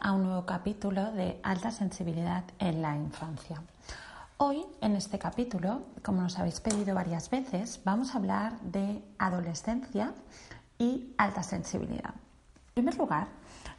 [0.00, 3.60] a un nuevo capítulo de alta sensibilidad en la infancia.
[4.36, 10.14] Hoy, en este capítulo, como nos habéis pedido varias veces, vamos a hablar de adolescencia
[10.78, 12.14] y alta sensibilidad.
[12.14, 13.28] En primer lugar,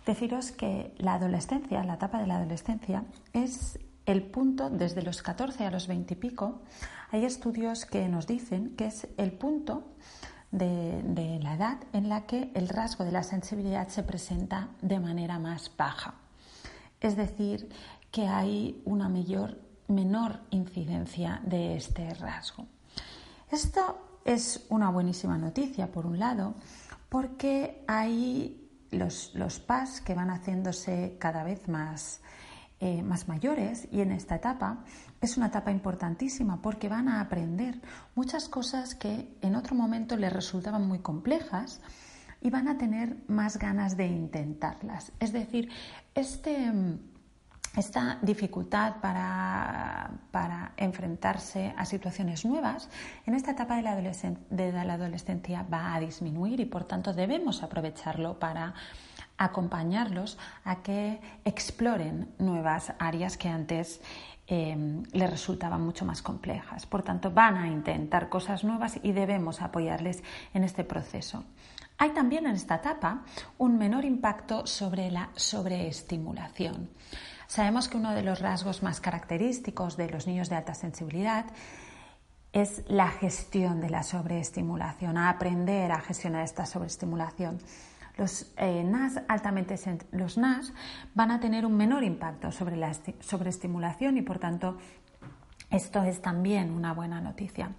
[0.05, 5.65] deciros que la adolescencia, la etapa de la adolescencia, es el punto desde los 14
[5.65, 6.61] a los 20 y pico.
[7.11, 9.85] Hay estudios que nos dicen que es el punto
[10.53, 15.39] de, la edad en la que el rasgo de la sensibilidad se presenta de manera
[15.39, 16.13] más baja.
[17.01, 17.69] Es decir,
[18.11, 22.67] que hay una mayor, menor incidencia de este rasgo.
[23.51, 26.53] Esto es una buenísima noticia, por un lado,
[27.09, 32.21] porque hay los, los PAS que van haciéndose cada vez más
[32.85, 34.83] eh, más mayores y en esta etapa
[35.21, 37.79] es una etapa importantísima porque van a aprender
[38.13, 41.79] muchas cosas que en otro momento les resultaban muy complejas
[42.41, 45.13] y van a tener más ganas de intentarlas.
[45.21, 45.69] Es decir,
[46.13, 46.73] este,
[47.77, 52.89] esta dificultad para, para, enfrentarse a situaciones nuevas
[53.25, 57.63] en esta etapa de la, de la adolescencia va a disminuir y por tanto debemos
[57.63, 58.73] aprovecharlo para
[59.43, 64.01] acompañarlos a que exploren nuevas áreas que antes
[64.47, 66.85] eh, les resultaban mucho más complejas.
[66.85, 71.43] Por tanto, van a intentar cosas nuevas y debemos apoyarles en este proceso.
[71.97, 73.23] Hay también en esta etapa
[73.57, 76.89] un menor impacto sobre la sobreestimulación.
[77.47, 81.45] Sabemos que uno de los rasgos más característicos de los niños de alta sensibilidad
[82.51, 87.59] es la gestión de la sobreestimulación, a aprender a gestionar esta sobreestimulación.
[88.17, 89.75] Los eh, NAS altamente
[90.11, 90.73] los NAS
[91.15, 94.77] van a tener un menor impacto sobre la sobreestimulación y por tanto
[95.71, 97.71] esto es también una buena noticia.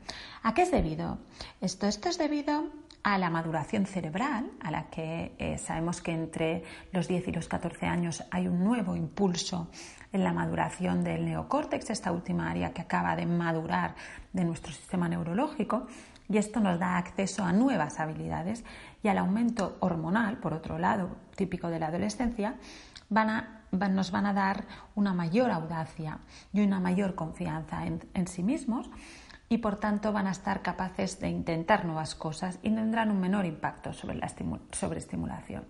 [0.43, 1.19] ¿A qué es debido?
[1.61, 2.65] Esto, esto es debido
[3.05, 7.47] a la maduración cerebral, a la que eh, sabemos que entre los 10 y los
[7.47, 9.69] 14 años hay un nuevo impulso
[10.13, 13.95] en la maduración del neocórtex, esta última área que acaba de madurar
[14.33, 15.87] de nuestro sistema neurológico,
[16.29, 18.65] y esto nos da acceso a nuevas habilidades
[19.03, 22.57] y al aumento hormonal, por otro lado, típico de la adolescencia,
[23.11, 24.65] nos van a dar
[24.95, 26.19] una mayor audacia
[26.53, 28.91] y una mayor confianza en, sí mismos
[29.49, 33.45] y por tanto van a estar capaces de intentar nuevas cosas y tendrán un menor
[33.45, 34.33] impacto sobre la
[34.73, 35.65] sobreestimulación.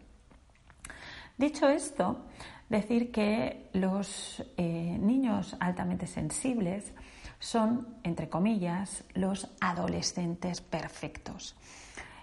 [1.36, 2.26] Dicho esto,
[2.68, 6.94] decir que los eh, niños altamente sensibles
[7.44, 11.54] son, entre comillas, los adolescentes perfectos.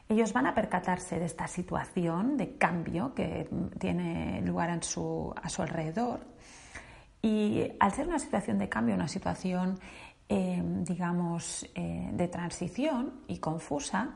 [0.10, 3.48] Ellos van a percatarse de esta situación de cambio que
[3.80, 6.22] tiene lugar a su alrededor
[7.22, 9.80] y al ser una situación de cambio, una situación,
[10.28, 14.16] eh, digamos, eh, de transición y confusa,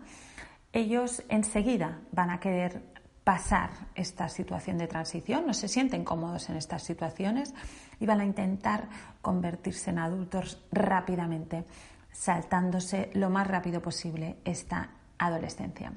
[0.74, 2.94] ellos enseguida van a querer
[3.25, 7.53] pasar esta situación de transición, no se sienten cómodos en estas situaciones
[8.00, 8.88] y van a intentar
[9.22, 11.66] convertirse en adultos rápidamente,
[12.12, 15.91] saltándose lo más rápido posible esta adolescencia.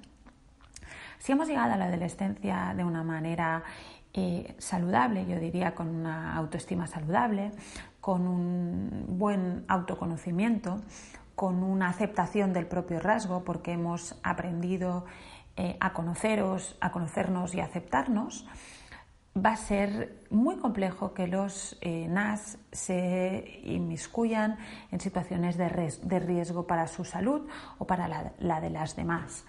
[1.18, 3.62] Si hemos llegado a la adolescencia de una manera
[4.14, 7.52] eh, saludable, yo diría con una autoestima saludable,
[8.00, 10.80] con un buen autoconocimiento,
[11.34, 15.04] con una aceptación del propio rasgo, porque hemos aprendido
[15.60, 18.46] eh, a conoceros, a conocernos y aceptarnos,
[19.36, 24.56] va a ser muy complejo que los eh, NAS se inmiscuyan
[24.92, 25.68] en situaciones de,
[26.20, 27.48] riesgo para su salud
[27.78, 29.44] o para la, de las demás.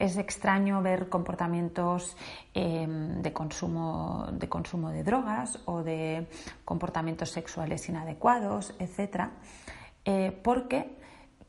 [0.00, 2.16] Es extraño ver comportamientos
[2.52, 6.26] em, de, consumo, de, consumo, de drogas o de
[6.64, 9.28] comportamientos sexuales inadecuados, etc.,
[10.04, 10.98] eh, porque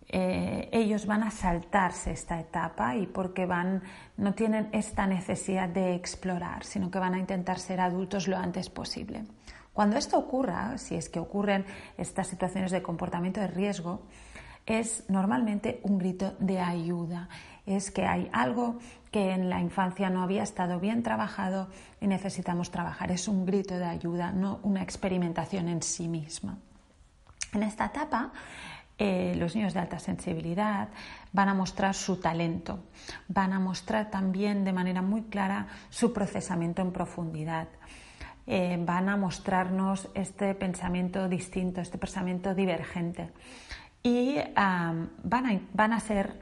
[0.08, 3.82] eh, ellos van a saltarse esta etapa y porque van,
[4.18, 8.70] no tienen esta necesidad de explorar, sino que van a intentar ser adultos lo antes
[8.70, 9.24] posible.
[9.74, 11.66] Cuando esto ocurra, si es que ocurren
[11.98, 14.04] estas situaciones de comportamiento de riesgo,
[14.66, 17.30] es normalmente un grito de ayuda.
[17.66, 18.78] Es que hay algo
[19.12, 21.68] que en la infancia no había estado bien trabajado
[22.00, 23.12] y necesitamos trabajar.
[23.12, 26.58] Es un grito de ayuda, no una experimentación en sí misma.
[27.54, 28.32] En esta etapa
[28.98, 30.90] eh, los niños de alta sensibilidad
[31.34, 32.80] van a mostrar su talento,
[33.28, 37.68] van a mostrar también de manera muy clara su procesamiento en profundidad.
[38.48, 43.32] Eh, van a mostrarnos este pensamiento distinto, este pensamiento divergente.
[44.04, 46.40] Y van, a, van a ser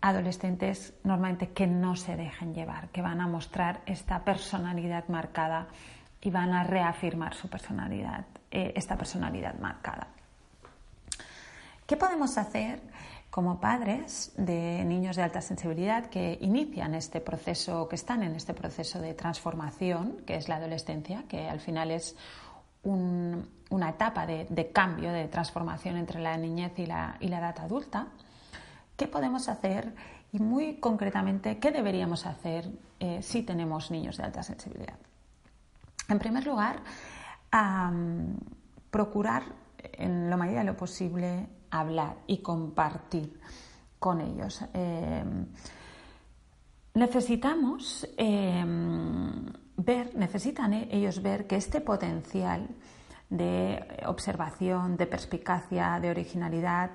[0.00, 5.68] adolescentes normalmente que no se dejen llevar, que van a mostrar esta personalidad marcada
[6.20, 10.08] y van a reafirmar su personalidad, eh, esta personalidad marcada.
[11.88, 12.82] ¿Qué podemos hacer
[13.30, 18.52] como padres de niños de alta sensibilidad que inician este proceso, que están en este
[18.52, 22.14] proceso de transformación, que es la adolescencia, que al final es
[22.82, 28.08] una etapa de, cambio, de transformación entre la niñez y la, edad adulta,
[28.94, 29.94] ¿qué podemos hacer
[30.30, 32.70] y muy concretamente qué deberíamos hacer
[33.00, 34.98] eh, si tenemos niños de alta sensibilidad?
[36.06, 36.82] En primer lugar,
[38.90, 39.44] procurar
[39.92, 43.40] en la medida de lo posible hablar y compartir
[43.98, 44.62] con ellos.
[44.74, 45.24] Eh,
[46.94, 48.64] necesitamos eh,
[49.76, 52.68] ver, necesitan ellos ver que este potencial
[53.30, 56.90] de observación, de perspicacia, de originalidad,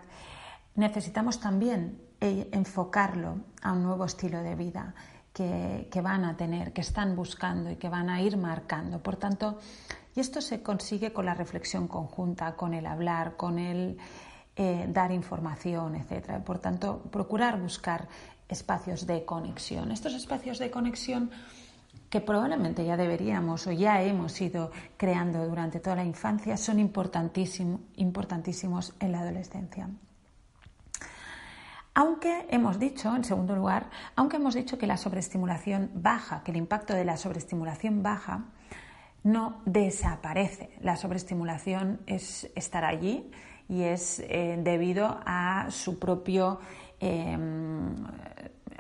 [0.76, 4.96] necesitamos también eh, enfocarlo a un nuevo estilo de vida
[5.32, 9.02] que, que, van a tener, que están buscando y que van a ir marcando.
[9.02, 9.60] Por tanto,
[10.16, 13.98] y esto se consigue con la reflexión conjunta, con el hablar, con el
[14.56, 16.44] eh, dar información, etc.
[16.44, 18.08] Por tanto, procurar buscar
[18.48, 19.92] espacios de conexión.
[19.92, 21.32] Estos espacios de conexión
[22.10, 28.94] que probablemente ya deberíamos o ya hemos ido creando durante toda la infancia son importantísimos
[29.00, 29.90] en la adolescencia.
[31.96, 36.58] Aunque hemos dicho, en segundo lugar, aunque hemos dicho que la sobreestimulación baja, que el
[36.58, 38.46] impacto de la sobreestimulación baja,
[39.24, 40.70] no desaparece.
[40.82, 43.32] La sobreestimulación es estar allí
[43.70, 46.60] y es eh, debido a su propio
[47.00, 47.96] em,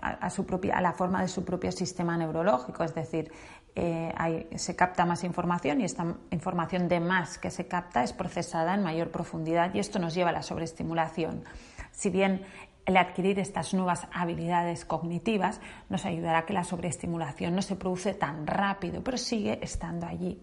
[0.03, 3.31] a, su propia, a la forma de su propio sistema neurológico, es decir,
[3.75, 8.75] eh, se capta más información y esta información de más que se capta es procesada
[8.75, 11.43] en mayor profundidad y esto nos lleva a la sobreestimulación.
[11.91, 12.43] Si bien
[12.85, 18.13] el adquirir estas nuevas habilidades cognitivas nos ayudará a que la sobreestimulación no se produce
[18.13, 20.41] tan rápido, pero sigue estando allí.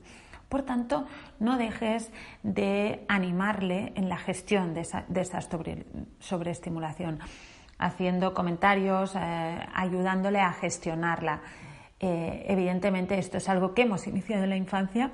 [0.48, 1.06] Por tanto,
[1.38, 2.10] no dejes
[2.42, 5.40] de animarle en la gestión de esa,
[6.18, 7.20] sobreestimulación,
[7.78, 11.40] haciendo comentarios, eh, ayudándole a gestionarla.
[12.00, 15.12] Eh, evidentemente, esto es algo que hemos iniciado en la infancia,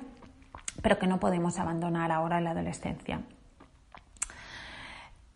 [0.81, 3.21] pero que no podemos abandonar ahora en la adolescencia.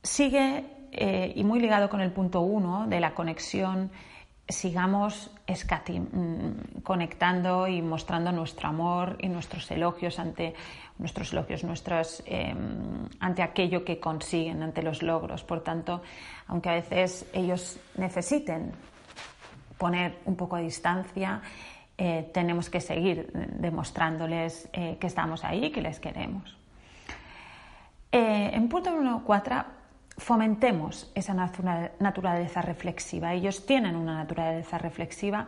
[0.02, 3.92] Sigue eh, y muy ligado con el punto uno de la conexión,
[4.48, 10.54] sigamos mm, conectando y mostrando nuestro amor y nuestros elogios ante
[10.98, 15.44] nuestros elogios, nuestros, em, ante aquello que consiguen, ante los logros.
[15.44, 16.02] Por tanto,
[16.48, 18.74] aunque a veces ellos necesiten
[19.78, 21.42] poner un poco de distancia,
[21.98, 26.58] eh, tenemos que seguir demostrándoles eh, que estamos ahí y que les queremos.
[28.12, 29.64] en punto número cuatro,
[30.18, 33.34] fomentemos esa naturaleza reflexiva.
[33.34, 35.48] Ellos tienen una naturaleza reflexiva,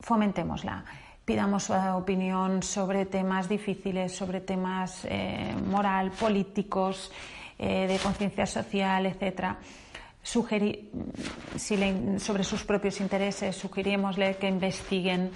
[0.00, 0.84] fomentémosla.
[1.24, 7.10] Pidamos su opinión sobre temas difíciles, sobre temas eh, moral, políticos,
[7.58, 9.56] eh, de conciencia social, etc.
[10.22, 10.84] sobre
[12.44, 15.30] sus propios intereses, sugirímosle que investiguen,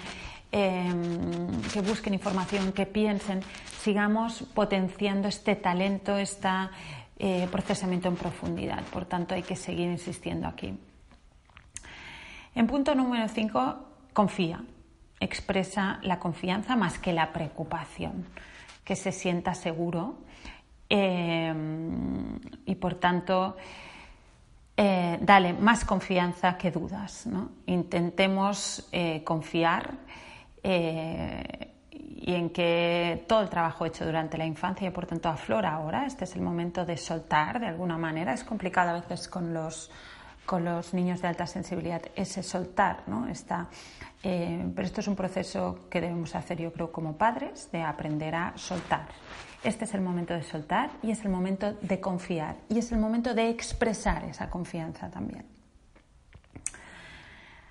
[0.51, 3.41] em, que busquen información, que piensen,
[3.81, 6.71] sigamos potenciando este talento, esta
[7.21, 8.81] eh, procesamiento en profundidad.
[8.85, 10.73] Por tanto, hay que seguir insistiendo aquí.
[12.55, 13.75] En punto número 5,
[14.13, 14.63] confía.
[15.19, 18.25] Expresa la confianza más que la preocupación,
[18.85, 20.19] que se sienta seguro
[20.89, 21.53] eh,
[22.65, 23.57] y por tanto
[24.77, 27.27] eh, dale más confianza que dudas.
[27.65, 28.89] Intentemos
[29.25, 29.97] confiar
[32.21, 36.05] y en que todo el trabajo hecho durante la infancia y por tanto aflora ahora.
[36.05, 38.33] Este es el momento de soltar de alguna manera.
[38.33, 39.89] Es complicado a veces con los,
[40.45, 43.25] con los niños de alta sensibilidad ese soltar, ¿no?
[44.21, 48.35] Eh, pero esto es un proceso que debemos hacer yo creo como padres, de aprender
[48.35, 49.07] a soltar.
[49.63, 52.99] Este es el momento de soltar y es el momento de confiar y es el
[52.99, 55.58] momento de expresar esa confianza también.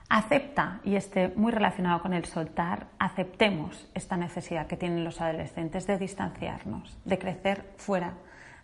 [0.09, 5.87] Acepta, y esté muy relacionado con el soltar, aceptemos esta necesidad que tienen los adolescentes
[5.87, 8.15] de distanciarnos, de crecer fuera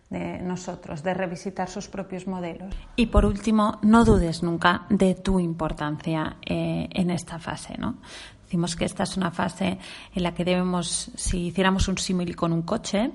[0.09, 2.75] de nosotros, de revisitar sus propios modelos.
[2.97, 7.77] Y por último, no dudes nunca de tu importancia eh, en esta fase.
[7.77, 7.97] ¿no?
[8.45, 9.79] Decimos que esta es una fase
[10.15, 13.11] en la que debemos, si hiciéramos un símil con un coche,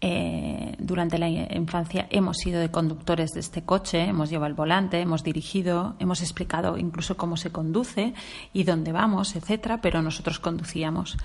[0.00, 5.00] eh, durante la infancia hemos sido de conductores de este coche, hemos llevado el volante,
[5.00, 8.14] hemos dirigido, hemos explicado incluso cómo se conduce
[8.52, 11.16] y dónde vamos, etcétera, pero nosotros conducíamos.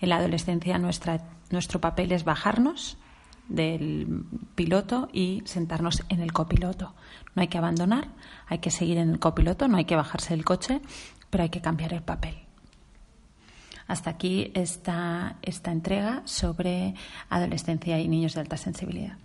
[0.00, 2.98] En la adolescencia nuestra, nuestro papel es bajarnos
[3.48, 6.94] del piloto y sentarnos en el copiloto.
[7.34, 8.08] No hay que abandonar,
[8.46, 10.80] hay que seguir en el copiloto, no hay que bajarse del coche,
[11.30, 12.49] pero hay que cambiar el papel.
[13.90, 16.94] Hasta aquí esta, esta entrega sobre
[17.28, 19.18] adolescencia y niños de alta sensibilidad.